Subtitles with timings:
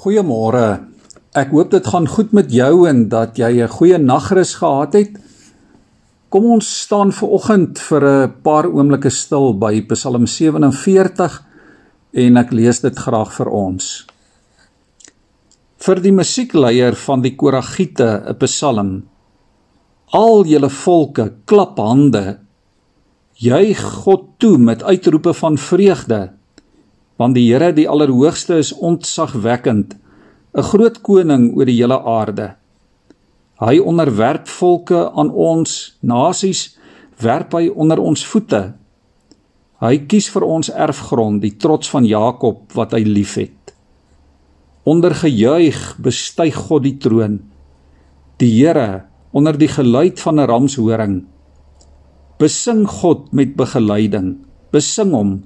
[0.00, 0.88] Goeiemôre.
[1.36, 5.12] Ek hoop dit gaan goed met jou en dat jy 'n goeie nagrus gehad het.
[6.30, 11.42] Kom ons staan ver oggend vir 'n paar oomblikke stil by Psalm 47
[12.12, 14.06] en ek lees dit graag vir ons.
[15.76, 19.02] Vir die musiekleier van die Koragiete 'n Psalm.
[20.12, 22.38] Al julle volke, klap hande.
[23.34, 26.30] Juig God toe met uitroepe van vreugde
[27.16, 29.96] want die Here die Allerhoogste is ontzagwekkend,
[30.54, 32.54] 'n groot koning oor die hele aarde.
[33.60, 36.78] Hy onderwerp volke aan ons, nasies
[37.20, 38.74] werp hy onder ons voete.
[39.82, 43.74] Hy kies vir ons erfgrond, die trots van Jakob wat hy liefhet.
[44.84, 47.38] Onder gejuig bestyg God die troon.
[48.38, 51.26] Die Here onder die geluid van 'n ramshoring.
[52.38, 54.44] Besing God met begeleiding.
[54.72, 55.44] Besing hom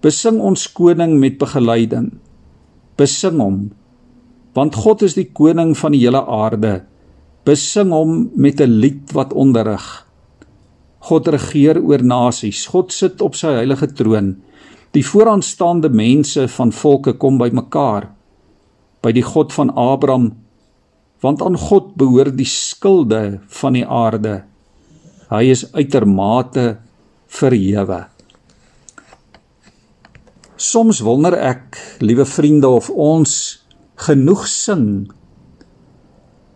[0.00, 2.10] Besing ons koning met begeleiding.
[2.96, 3.60] Besing hom
[4.50, 6.80] want God is die koning van die hele aarde.
[7.46, 10.06] Besing hom met 'n lied wat onderrig.
[11.06, 12.66] God regeer oor nasies.
[12.66, 14.42] God sit op sy heilige troon.
[14.92, 18.10] Die vooraanstaande mense van volke kom bymekaar
[19.02, 20.32] by die God van Abraham
[21.20, 24.42] want aan God behoort die skilde van die aarde.
[25.30, 26.78] Hy is uitermate
[27.28, 28.06] verhewe.
[30.60, 33.32] Soms wonder ek, liewe vriende, of ons
[34.04, 35.08] genoeg sing.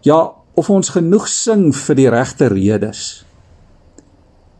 [0.05, 3.25] Ja, of ons genoeg sing vir die regte redes.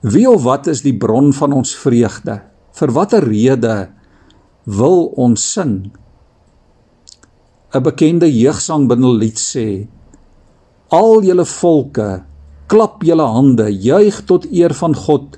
[0.01, 2.41] Wie of wat is die bron van ons vreugde?
[2.73, 3.77] Vir watter rede
[4.65, 5.93] wil ons sing?
[7.75, 9.89] 'n Bekende jeugsangbundel lied sê:
[10.89, 12.25] Al julle volke,
[12.67, 15.37] klap julle hande, juig tot eer van God.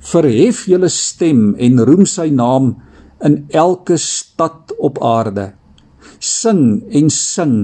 [0.00, 2.80] Verhef julle stem en roem sy naam
[3.22, 5.52] in elke stad op aarde.
[6.18, 7.56] Sing en sing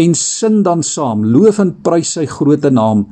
[0.00, 3.04] en sing dan saam, loof en prys sy groote naam,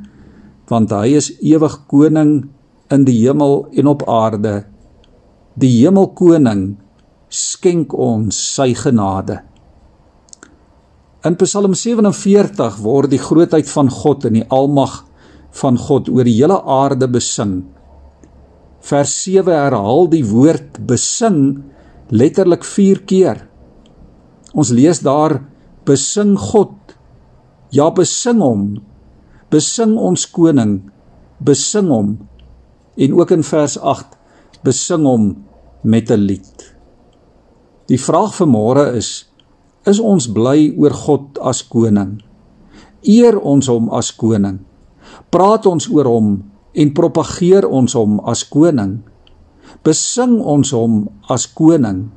[0.71, 2.33] want hy is ewig koning
[2.95, 4.63] in die hemel en op aarde.
[5.59, 6.79] Die hemelkoning
[7.29, 9.43] skenk ons sy genade.
[11.27, 15.03] In Psalm 47 word die grootheid van God en die almag
[15.59, 17.59] van God oor die hele aarde besing
[18.89, 21.41] vers 7 herhaal die woord besing
[22.09, 23.43] letterlik 4 keer.
[24.57, 25.43] Ons lees daar
[25.89, 26.77] besing God.
[27.75, 28.65] Ja, besing hom.
[29.53, 30.79] Besing ons koning.
[31.45, 32.15] Besing hom.
[32.97, 34.17] En ook in vers 8
[34.65, 35.27] besing hom
[35.83, 36.75] met 'n lied.
[37.87, 39.29] Die vraag vir môre is:
[39.87, 42.23] Is ons bly oor God as koning?
[43.03, 44.59] Eer ons hom as koning?
[45.31, 46.43] Praat ons oor hom
[46.75, 48.99] en propageer ons hom as koning.
[49.85, 52.09] Besing ons hom as koning.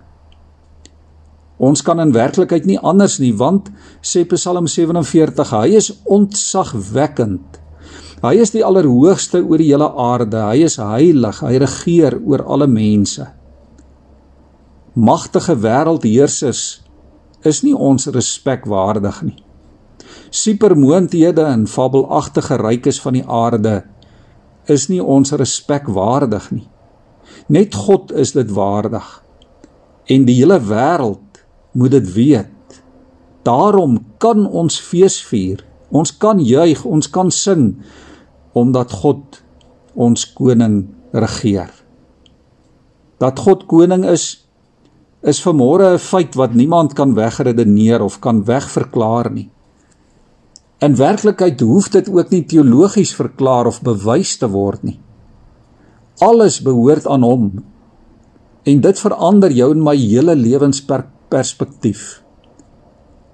[1.61, 3.69] Ons kan in werklikheid nie anders nie want
[4.01, 7.59] sê Psalm 47 hy is ontzagwekkend.
[8.21, 10.41] Hy is die allerhoogste oor die hele aarde.
[10.45, 11.39] Hy is heilig.
[11.41, 13.25] Hy regeer oor alle mense.
[14.93, 16.81] Magtige wêreldheersers
[17.47, 19.39] is nie ons respek waardig nie.
[20.31, 23.81] Supermoondhede en fabelagtige rykes van die aarde
[24.69, 26.67] is nie ons respek waardig nie.
[27.47, 29.05] Net God is dit waardig.
[30.07, 31.41] En die hele wêreld
[31.71, 32.81] moet dit weet.
[33.43, 35.63] Daarom kan ons fees vier.
[35.91, 37.81] Ons kan juig, ons kan sing
[38.53, 39.41] omdat God
[39.95, 41.71] ons koning regeer.
[43.19, 44.47] Dat God koning is
[45.21, 49.49] is vanmôre 'n feit wat niemand kan wegredeneer of kan wegverklaar nie.
[50.81, 54.97] In werklikheid hoef dit ook nie teologies verklaar of bewys te word nie.
[56.25, 57.45] Alles behoort aan hom.
[58.65, 62.23] En dit verander jou en my hele lewensperspektief.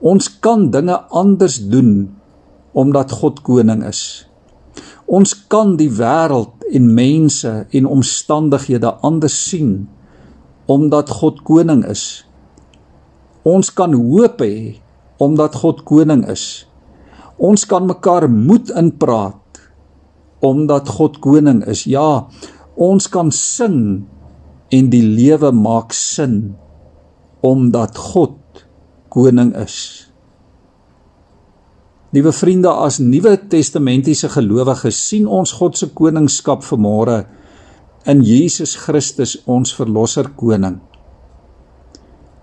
[0.04, 2.12] Ons kan dinge anders doen
[2.76, 4.28] omdat God koning is.
[5.08, 9.88] Ons kan die wêreld en mense en omstandighede anders sien
[10.68, 12.26] omdat God koning is.
[13.48, 14.82] Ons kan hoop hê
[15.24, 16.67] omdat God koning is.
[17.38, 19.62] Ons kan mekaar moed inpraat
[20.46, 21.86] omdat God koning is.
[21.90, 22.28] Ja,
[22.78, 24.06] ons kan sing
[24.74, 26.58] en die lewe maak sin
[27.46, 28.66] omdat God
[29.14, 30.08] koning is.
[32.16, 37.26] Liewe vriende, as Nuwe Testamentiese gelowiges sien ons God se koningskap vanmôre
[38.08, 40.80] in Jesus Christus ons verlosser koning.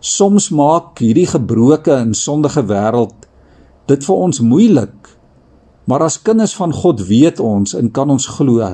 [0.05, 3.24] Soms maak hierdie gebroke en sondige wêreld
[3.91, 5.11] dit vir ons moeilik.
[5.85, 8.71] Maar as kinders van God weet ons en kan ons glo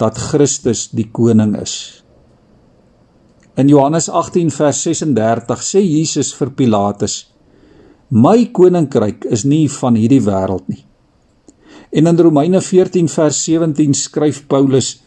[0.00, 2.02] dat Christus die koning is.
[3.56, 7.14] In Johannes 18 vers 36 sê Jesus vir Pilatus:
[8.12, 10.82] My koninkryk is nie van hierdie wêreld nie.
[11.96, 14.98] En in Romeine 14 vers 17 skryf Paulus: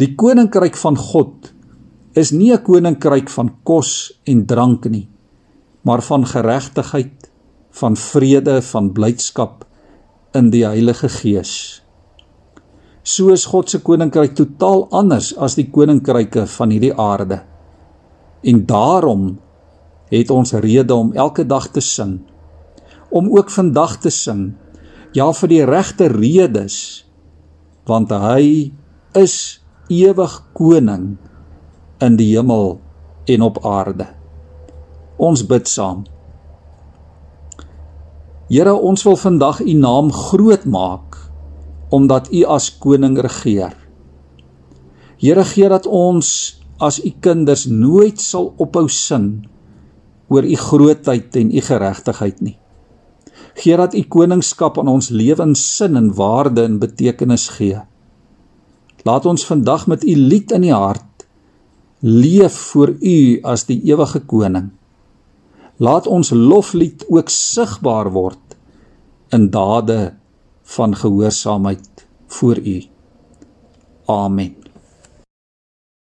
[0.00, 1.52] Die koninkryk van God
[2.16, 5.08] is nie 'n koninkryk van kos en drank nie,
[5.82, 7.19] maar van geregtigheid,
[7.70, 9.64] van vrede, van blydskap
[10.34, 11.82] in die Heilige Gees.
[13.02, 17.40] So is God se koninkryk totaal anders as die koninkryke van hierdie aarde.
[18.44, 19.38] En daarom
[20.10, 22.20] het ons rede om elke dag te sing.
[23.10, 24.52] Om ook vandag te sing.
[25.16, 26.76] Ja, vir die regte redes.
[27.88, 28.70] Want hy
[29.18, 29.36] is
[29.90, 31.16] ewig koning
[32.00, 32.78] in die hemel
[33.26, 34.06] en op aarde.
[35.18, 36.04] Ons bid saam.
[38.50, 41.18] Here, ons wil vandag u naam groot maak
[41.90, 43.74] omdat u as koning regeer.
[45.22, 46.28] Here, gee dat ons
[46.82, 49.44] as u kinders nooit sal ophou sing
[50.30, 52.56] oor u grootheid en u geregtigheid nie.
[53.58, 57.78] Gee dat u koningskap aan ons lewens sin en waarde en betekenis gee.
[59.06, 61.26] Laat ons vandag met u lied in die hart
[62.00, 64.70] leef voor u as die ewige koning.
[65.80, 68.56] Laat ons loflied ook sigbaar word
[69.32, 70.12] in dade
[70.76, 72.82] van gehoorsaamheid voor u.
[74.04, 74.59] Amen.